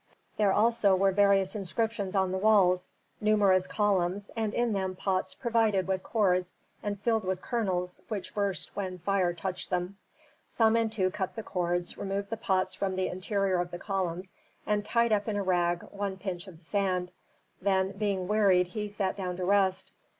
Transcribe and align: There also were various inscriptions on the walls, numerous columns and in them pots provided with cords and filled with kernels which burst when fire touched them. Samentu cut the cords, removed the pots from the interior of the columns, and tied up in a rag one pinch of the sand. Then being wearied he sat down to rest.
There 0.35 0.51
also 0.51 0.95
were 0.95 1.11
various 1.11 1.53
inscriptions 1.55 2.15
on 2.15 2.31
the 2.31 2.39
walls, 2.39 2.89
numerous 3.21 3.67
columns 3.67 4.31
and 4.35 4.51
in 4.51 4.73
them 4.73 4.95
pots 4.95 5.35
provided 5.35 5.85
with 5.85 6.01
cords 6.01 6.55
and 6.81 6.99
filled 6.99 7.23
with 7.23 7.43
kernels 7.43 8.01
which 8.07 8.33
burst 8.33 8.75
when 8.75 8.97
fire 8.97 9.31
touched 9.31 9.69
them. 9.69 9.97
Samentu 10.49 11.13
cut 11.13 11.35
the 11.35 11.43
cords, 11.43 11.99
removed 11.99 12.31
the 12.31 12.37
pots 12.37 12.73
from 12.73 12.95
the 12.95 13.09
interior 13.09 13.59
of 13.59 13.69
the 13.69 13.77
columns, 13.77 14.33
and 14.65 14.83
tied 14.83 15.13
up 15.13 15.27
in 15.27 15.35
a 15.35 15.43
rag 15.43 15.83
one 15.91 16.17
pinch 16.17 16.47
of 16.47 16.57
the 16.57 16.63
sand. 16.63 17.11
Then 17.61 17.91
being 17.91 18.27
wearied 18.27 18.69
he 18.69 18.87
sat 18.89 19.15
down 19.15 19.37
to 19.37 19.45
rest. 19.45 19.91